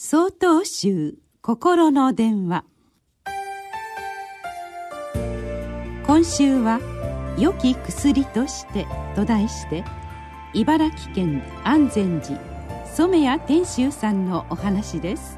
[0.00, 2.64] 総統集心の電話。
[6.06, 6.78] 今週は
[7.36, 9.84] 「良き薬として」と題して
[10.54, 12.38] 茨城県安全寺
[12.86, 15.36] 染谷天秀さんのお話です。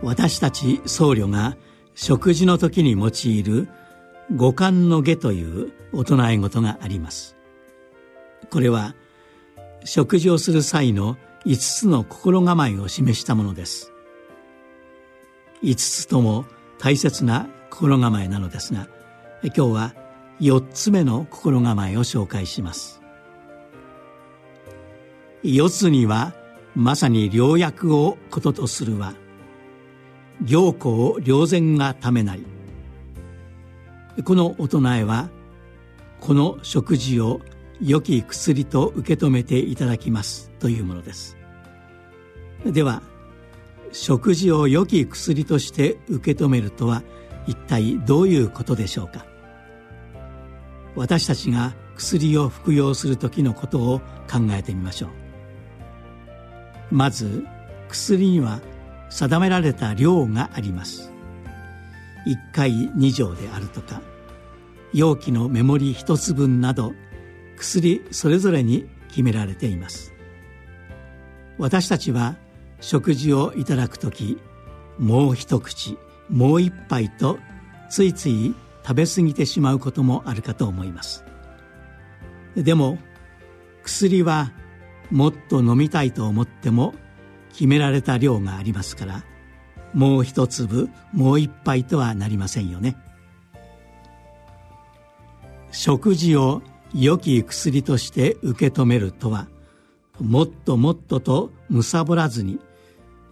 [0.00, 1.56] 私たち僧侶が
[1.96, 3.68] 食事の時に用いる
[4.36, 7.34] 五感の下という大人え事があります。
[8.48, 8.94] これは
[9.84, 11.16] 食事をする際の
[11.46, 13.92] 5つの心構えを示したものです。
[15.62, 16.44] 5つとも
[16.78, 18.88] 大切な心構えなのですが
[19.42, 19.94] 今日は
[20.40, 23.00] 4つ目の心構えを紹介します。
[25.42, 26.34] 四つには
[26.74, 29.14] まさに良薬をこととするは
[30.44, 32.44] 行幸良善がためなり
[34.24, 35.30] この大人へは
[36.20, 37.40] この食事を
[37.82, 41.36] 良き薬と受け止めていただきますというものです。
[42.64, 43.02] では
[43.92, 47.02] 食事を良き薬として受け止めるとは
[47.46, 49.24] 一体どういうことでしょうか？
[50.94, 55.10] 私たちが薬を服用する時のことを考えてみましょう。
[56.90, 57.44] まず
[57.88, 58.60] 薬には
[59.08, 61.10] 定められた量があります。
[62.26, 64.02] 1回2錠であるとか
[64.92, 66.92] 容器のメモリ1つ分など
[67.60, 70.14] 薬それぞれに決められています。
[71.58, 72.36] 私たちは
[72.80, 74.38] 食事をいただく時
[74.98, 75.98] もう一口
[76.30, 77.38] もう一杯と
[77.90, 81.24] ついつい食べ過ぎてしまうこともあるかと思います。
[82.56, 82.98] でも
[83.82, 84.52] 薬は
[85.10, 86.94] もっと飲みたいと思っても
[87.52, 89.24] 決められた量がありますから
[89.92, 92.96] もう一粒もう一杯とはなりませんよね。
[95.72, 96.62] 食事を
[96.94, 99.46] 良き薬として受け止めるとは
[100.20, 102.58] もっともっとと貪らずに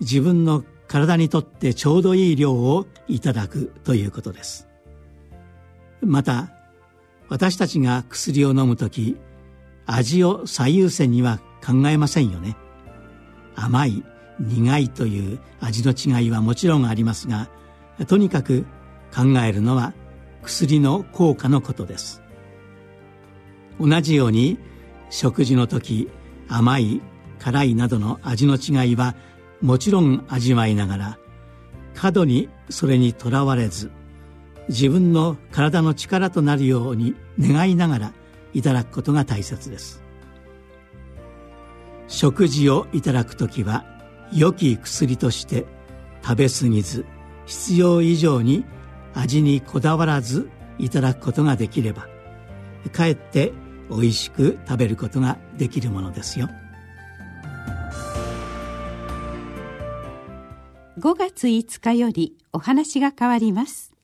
[0.00, 4.68] 自分の体にとってちょうどいい量をいただくということです。
[6.00, 6.50] また
[7.28, 9.16] 私たちが薬を飲む時
[9.86, 12.56] 味を最優先には考えませんよね。
[13.54, 14.04] 甘い
[14.40, 17.48] 苦いという味の違いはもちろんありますが
[18.06, 18.64] とにかく
[19.14, 19.92] 考えるのは
[20.42, 22.22] 薬の効果のことです。
[23.80, 24.58] 同じように
[25.10, 26.08] 食事の時
[26.48, 27.00] 甘い
[27.38, 29.14] 辛いなどの味の違いは
[29.60, 31.18] もちろん味わいながら
[31.94, 33.90] 過度にそれにとらわれず
[34.68, 38.12] 自分の体の力となるように願いながら
[38.52, 40.02] いただくことが大切です。
[42.06, 43.84] 食事をいただく時は
[44.32, 45.66] 良き薬として
[46.22, 47.04] 食べ過ぎず
[47.46, 48.64] 必要以上に
[49.14, 52.08] 味にこだわらずいただくことができれば
[52.92, 53.52] かえって
[53.90, 56.48] 美味しく食べることができるものですよ。
[60.98, 63.97] 5月5日よりお話が変わります。